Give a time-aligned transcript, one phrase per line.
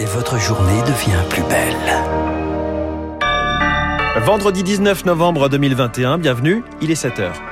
[0.00, 1.76] et votre journée devient plus belle.
[4.24, 7.49] Vendredi 19 novembre 2021, bienvenue, il est 7h.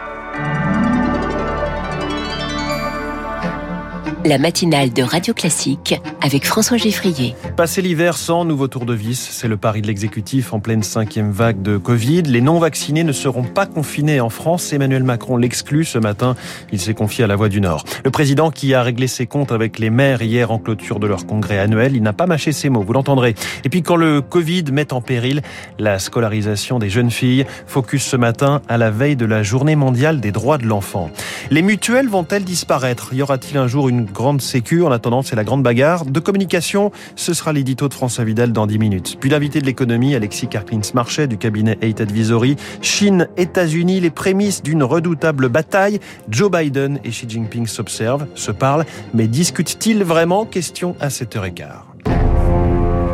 [4.28, 7.34] La matinale de Radio Classique avec François Geffrier.
[7.56, 11.30] Passer l'hiver sans nouveau tour de vis, c'est le pari de l'exécutif en pleine cinquième
[11.32, 12.22] vague de Covid.
[12.22, 14.70] Les non-vaccinés ne seront pas confinés en France.
[14.74, 16.36] Emmanuel Macron l'exclut ce matin.
[16.72, 17.84] Il s'est confié à la Voix du Nord.
[18.04, 21.24] Le président qui a réglé ses comptes avec les maires hier en clôture de leur
[21.24, 23.34] congrès annuel, il n'a pas mâché ses mots, vous l'entendrez.
[23.64, 25.40] Et puis quand le Covid met en péril
[25.78, 30.20] la scolarisation des jeunes filles, focus ce matin à la veille de la journée mondiale
[30.20, 31.10] des droits de l'enfant.
[31.50, 33.14] Les mutuelles vont-elles disparaître?
[33.14, 34.82] Y aura-t-il un jour une grande sécu.
[34.82, 36.04] En attendant, c'est la grande bagarre.
[36.04, 39.16] De communication, ce sera l'édito de François Vidal dans 10 minutes.
[39.20, 42.56] Puis l'invité de l'économie, Alexis Karklins-Marchais du cabinet Eight Advisory.
[42.82, 46.00] Chine, États-Unis, les prémices d'une redoutable bataille.
[46.28, 50.44] Joe Biden et Xi Jinping s'observent, se parlent, mais discutent-ils vraiment?
[50.44, 51.64] Question à 7h15.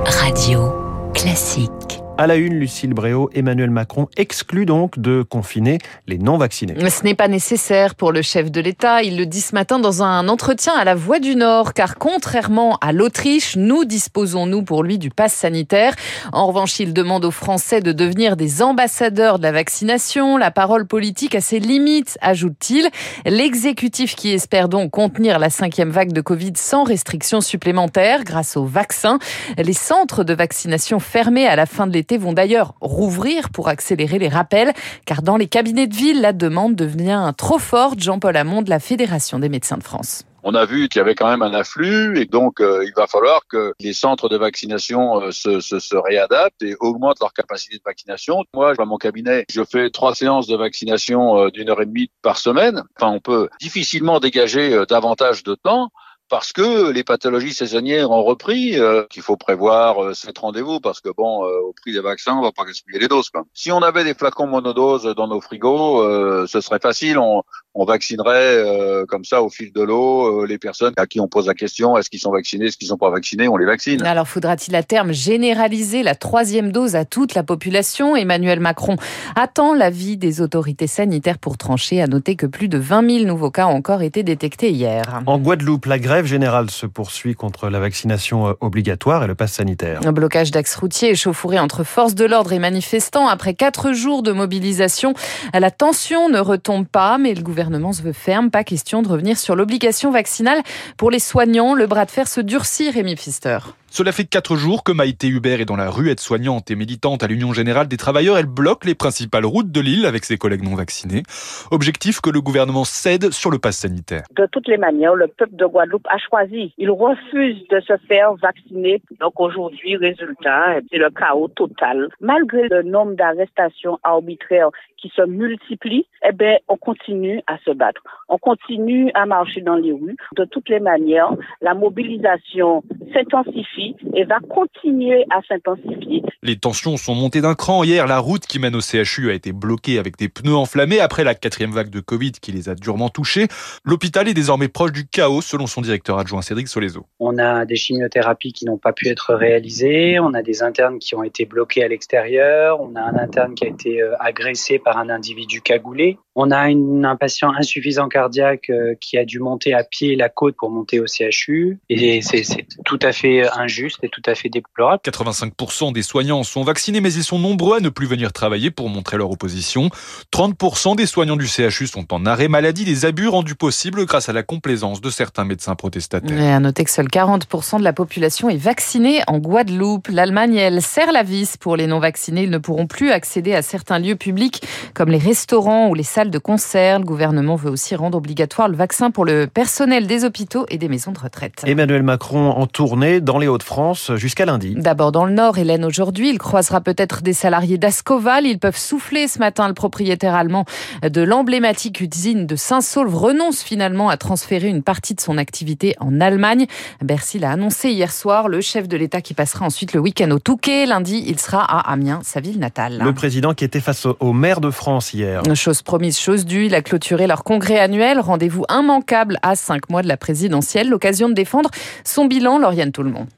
[0.06, 0.72] Radio
[1.12, 2.03] classique.
[2.16, 6.76] À la une, Lucille Bréau, Emmanuel Macron exclut donc de confiner les non-vaccinés.
[6.88, 9.02] Ce n'est pas nécessaire pour le chef de l'État.
[9.02, 12.78] Il le dit ce matin dans un entretien à la Voix du Nord, car contrairement
[12.80, 15.96] à l'Autriche, nous disposons, nous, pour lui, du pass sanitaire.
[16.32, 20.36] En revanche, il demande aux Français de devenir des ambassadeurs de la vaccination.
[20.36, 22.90] La parole politique a ses limites, ajoute-t-il.
[23.26, 28.64] L'exécutif qui espère donc contenir la cinquième vague de Covid sans restrictions supplémentaires grâce au
[28.64, 29.18] vaccin.
[29.58, 34.18] Les centres de vaccination fermés à la fin de l'été vont d'ailleurs rouvrir pour accélérer
[34.18, 34.72] les rappels,
[35.06, 38.00] car dans les cabinets de ville, la demande devient trop forte.
[38.00, 41.14] Jean-Paul Hamon de la Fédération des médecins de France on a vu qu'il y avait
[41.14, 45.22] quand même un afflux et donc euh, il va falloir que les centres de vaccination
[45.22, 48.44] euh, se, réadaptent et augmentent leur capacité de vaccination.
[48.54, 52.10] Moi, dans mon cabinet, je fais trois séances de vaccination euh, d'une heure et demie
[52.20, 52.82] par semaine.
[52.96, 55.88] Enfin, on peut difficilement dégager davantage de temps
[56.28, 61.00] parce que les pathologies saisonnières ont repris, euh, qu'il faut prévoir euh, cette rendez-vous parce
[61.00, 63.30] que bon, euh, au prix des vaccins, on va pas gaspiller les doses.
[63.30, 63.44] Quoi.
[63.52, 67.18] Si on avait des flacons monodoses dans nos frigos, euh, ce serait facile.
[67.18, 67.42] On,
[67.74, 71.46] on vaccinerait euh, comme ça au fil de l'eau les personnes à qui on pose
[71.46, 74.02] la question est-ce qu'ils sont vaccinés, est-ce qu'ils sont pas vaccinés, on les vaccine.
[74.04, 78.14] Alors faudra-t-il à terme généraliser la troisième dose à toute la population?
[78.14, 78.96] Emmanuel Macron
[79.34, 82.00] attend l'avis des autorités sanitaires pour trancher.
[82.00, 85.22] À noter que plus de 20 000 nouveaux cas ont encore été détectés hier.
[85.26, 89.52] En Guadeloupe, la grève générale se poursuit contre la vaccination euh, obligatoire et le pass
[89.52, 90.00] sanitaire.
[90.04, 93.26] Un blocage d'axe routier échauffouré entre forces de l'ordre et manifestants.
[93.26, 95.14] Après quatre jours de mobilisation,
[95.52, 98.50] la tension ne retombe pas, mais le gouvernement se veut ferme.
[98.50, 100.62] Pas question de revenir sur l'obligation vaccinale
[100.96, 101.74] pour les soignants.
[101.74, 103.58] Le bras de fer se durcit, Rémi Pfister.
[103.96, 107.28] Cela fait quatre jours que Maïté Hubert est dans la rue, aide-soignante et militante à
[107.28, 108.36] l'Union Générale des Travailleurs.
[108.36, 111.22] Elle bloque les principales routes de l'île avec ses collègues non vaccinés.
[111.70, 114.24] Objectif que le gouvernement cède sur le pass sanitaire.
[114.34, 116.74] De toutes les manières, le peuple de Guadeloupe a choisi.
[116.76, 119.00] Il refuse de se faire vacciner.
[119.20, 122.08] Donc aujourd'hui, résultat, c'est le chaos total.
[122.20, 124.70] Malgré le nombre d'arrestations arbitraires
[125.04, 128.02] qui se multiplient, eh ben, on continue à se battre.
[128.30, 130.16] On continue à marcher dans les rues.
[130.34, 131.30] De toutes les manières,
[131.60, 132.82] la mobilisation
[133.12, 136.22] s'intensifie et va continuer à s'intensifier.
[136.42, 137.84] Les tensions sont montées d'un cran.
[137.84, 141.22] Hier, la route qui mène au CHU a été bloquée avec des pneus enflammés après
[141.22, 143.48] la quatrième vague de Covid qui les a durement touchés.
[143.84, 147.04] L'hôpital est désormais proche du chaos, selon son directeur adjoint Cédric Solezo.
[147.18, 150.18] On a des chimiothérapies qui n'ont pas pu être réalisées.
[150.18, 152.80] On a des internes qui ont été bloqués à l'extérieur.
[152.80, 156.18] On a un interne qui a été euh, agressé par un individu cagoulé.
[156.36, 160.28] On a une, un patient insuffisant cardiaque euh, qui a dû monter à pied la
[160.28, 161.78] côte pour monter au CHU.
[161.88, 165.00] Et c'est tout à fait injuste et tout à fait déplorable.
[165.04, 168.88] 85% des soignants sont vaccinés, mais ils sont nombreux à ne plus venir travailler pour
[168.88, 169.90] montrer leur opposition.
[170.32, 174.32] 30% des soignants du CHU sont en arrêt maladie, des abus rendus possibles grâce à
[174.32, 176.40] la complaisance de certains médecins protestataires.
[176.40, 180.08] Et à noter que seul 40% de la population est vaccinée en Guadeloupe.
[180.08, 182.42] L'Allemagne, elle serre la vis pour les non-vaccinés.
[182.42, 184.62] Ils ne pourront plus accéder à certains lieux publics
[184.94, 186.98] comme les restaurants ou les salles de concert.
[186.98, 190.88] Le gouvernement veut aussi rendre obligatoire le vaccin pour le personnel des hôpitaux et des
[190.88, 191.62] maisons de retraite.
[191.66, 194.74] Emmanuel Macron en tournée dans les Hauts-de-France jusqu'à lundi.
[194.76, 198.46] D'abord dans le Nord, Hélène aujourd'hui, il croisera peut-être des salariés d'Ascoval.
[198.46, 199.68] Ils peuvent souffler ce matin.
[199.68, 200.64] Le propriétaire allemand
[201.02, 206.20] de l'emblématique usine de Saint-Saulve renonce finalement à transférer une partie de son activité en
[206.20, 206.66] Allemagne.
[207.02, 208.48] Bercy l'a annoncé hier soir.
[208.48, 210.86] Le chef de l'État qui passera ensuite le week-end au Touquet.
[210.86, 213.00] Lundi, il sera à Amiens, sa ville natale.
[213.02, 215.42] Le président qui était face au maire de France hier.
[215.54, 216.66] Chose promise, chose due.
[216.66, 218.20] Il a clôturé leur congrès annuel.
[218.20, 220.88] Rendez-vous immanquable à cinq mois de la présidentielle.
[220.88, 221.70] L'occasion de défendre
[222.04, 223.28] son bilan, Lauriane Tout-le-Monde.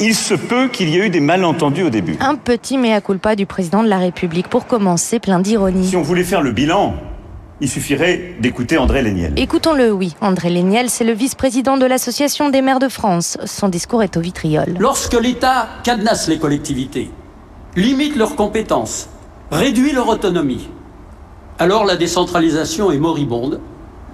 [0.00, 2.16] Il se peut qu'il y ait eu des malentendus au début.
[2.20, 5.88] Un petit mea culpa du président de la République pour commencer, plein d'ironie.
[5.88, 6.94] Si on voulait faire le bilan,
[7.60, 9.32] Il suffirait d'écouter André Léniel.
[9.36, 10.14] Écoutons-le, oui.
[10.20, 13.36] André Léniel, c'est le vice-président de l'Association des maires de France.
[13.46, 14.76] Son discours est au vitriol.
[14.78, 17.10] Lorsque l'État cadenasse les collectivités,
[17.74, 19.08] limite leurs compétences,
[19.50, 20.68] réduit leur autonomie,
[21.58, 23.60] alors la décentralisation est moribonde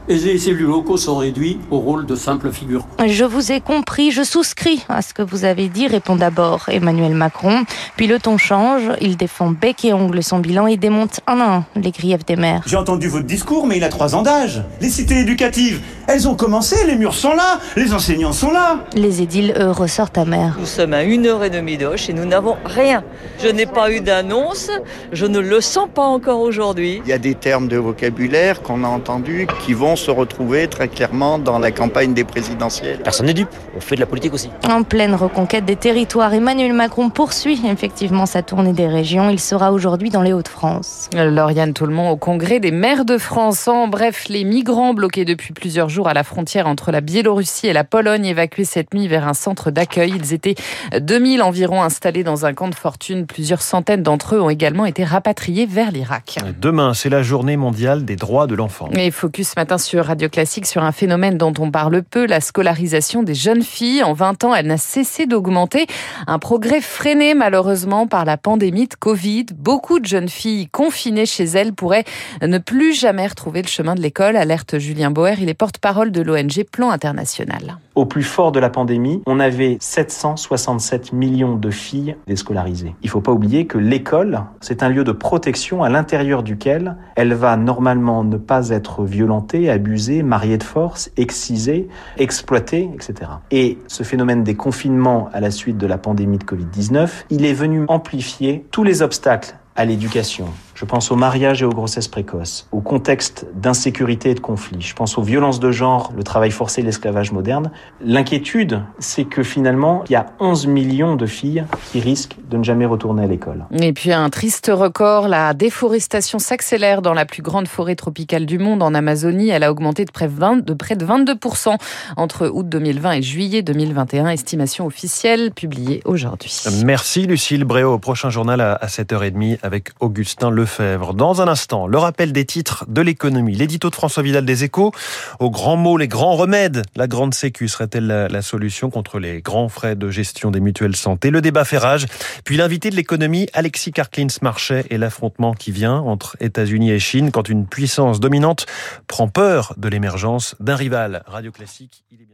[0.08, 2.86] et les élus locaux sont réduits au rôle de simples figures.
[3.06, 7.14] Je vous ai compris, je souscris à ce que vous avez dit, répond d'abord Emmanuel
[7.14, 7.64] Macron.
[7.96, 11.56] Puis le ton change, il défend bec et ongle son bilan et démonte un à
[11.56, 12.62] un les griefs des maires.
[12.66, 14.62] J'ai entendu votre discours, mais il a trois ans d'âge.
[14.80, 18.84] Les cités éducatives, elles ont commencé, les murs sont là, les enseignants sont là.
[18.94, 20.56] Les édiles, eux, ressortent amers.
[20.58, 23.02] Nous sommes à une heure et demie d'Oche et nous n'avons rien.
[23.42, 24.70] Je n'ai pas eu d'annonce,
[25.12, 27.00] je ne le sens pas encore aujourd'hui.
[27.04, 30.88] Il y a des termes de vocabulaire qu'on a entendus qui vont se retrouver très
[30.88, 33.00] clairement dans la campagne des présidentielles.
[33.02, 34.50] Personne n'est dupe, on fait de la politique aussi.
[34.68, 39.30] En pleine reconquête des territoires, Emmanuel Macron poursuit effectivement sa tournée des régions.
[39.30, 41.10] Il sera aujourd'hui dans les Hauts-de-France.
[41.14, 43.68] Lauriane Toulmont au congrès des maires de France.
[43.68, 47.72] En bref, les migrants bloqués depuis plusieurs jours à la frontière entre la Biélorussie et
[47.72, 50.12] la Pologne évacués cette nuit vers un centre d'accueil.
[50.16, 50.54] Ils étaient
[50.98, 53.26] 2000 environ installés dans un camp de fortune.
[53.26, 56.36] Plusieurs centaines d'entre eux ont également été rapatriés vers l'Irak.
[56.60, 58.88] Demain, c'est la journée mondiale des droits de l'enfant.
[58.94, 62.40] Et focus ce matin sur Radio Classique sur un phénomène dont on parle peu, la
[62.40, 64.02] scolarisation des jeunes filles.
[64.02, 65.86] En 20 ans, elle n'a cessé d'augmenter.
[66.26, 69.46] Un progrès freiné malheureusement par la pandémie de Covid.
[69.54, 72.04] Beaucoup de jeunes filles confinées chez elles pourraient
[72.42, 75.34] ne plus jamais retrouver le chemin de l'école, alerte Julien Boer.
[75.40, 77.78] Il est porte-parole de l'ONG Plan International.
[77.94, 82.94] Au plus fort de la pandémie, on avait 767 millions de filles déscolarisées.
[83.02, 86.96] Il ne faut pas oublier que l'école, c'est un lieu de protection à l'intérieur duquel
[87.14, 93.30] elle va normalement ne pas être violentée, abusée, mariée de force, excisée, exploitée, etc.
[93.50, 97.52] Et ce phénomène des confinements à la suite de la pandémie de Covid-19, il est
[97.52, 100.46] venu amplifier tous les obstacles à l'éducation.
[100.84, 104.82] Je pense au mariage et aux grossesses précoces, au contexte d'insécurité et de conflit.
[104.82, 107.70] Je pense aux violences de genre, le travail forcé et l'esclavage moderne.
[108.02, 112.62] L'inquiétude, c'est que finalement, il y a 11 millions de filles qui risquent de ne
[112.62, 113.64] jamais retourner à l'école.
[113.80, 118.58] Et puis un triste record, la déforestation s'accélère dans la plus grande forêt tropicale du
[118.58, 119.48] monde, en Amazonie.
[119.48, 121.78] Elle a augmenté de près de, près de 22%
[122.18, 126.62] entre août 2020 et juillet 2021, estimation officielle publiée aujourd'hui.
[126.84, 127.94] Merci Lucille Bréau.
[127.94, 132.84] Au prochain journal à 7h30 avec Augustin Le Dans un instant, le rappel des titres
[132.88, 133.54] de l'économie.
[133.54, 134.92] L'édito de François Vidal des Échos.
[135.38, 136.82] Aux grands mots, les grands remèdes.
[136.96, 141.30] La grande sécu serait-elle la, solution contre les grands frais de gestion des mutuelles santé?
[141.30, 142.06] Le débat fait rage.
[142.44, 147.30] Puis l'invité de l'économie, Alexis Karklins Marchais et l'affrontement qui vient entre États-Unis et Chine
[147.30, 148.66] quand une puissance dominante
[149.06, 151.22] prend peur de l'émergence d'un rival.
[151.26, 152.33] Radio Classique, il est bien